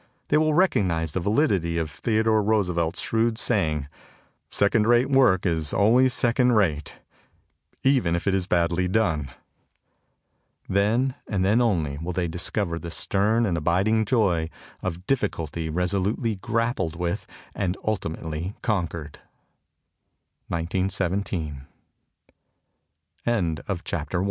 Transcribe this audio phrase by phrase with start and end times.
[0.29, 3.87] They will recognize the validity of Theodore Roosevelt's shrewd saying:"
[4.49, 6.95] Second rate work is always second rate
[7.83, 9.29] even if it is badly done."
[10.67, 14.49] Then and then only will they dis cover the stern and abiding joy
[14.81, 18.55] of difficulty reso lutely grappled with and ulti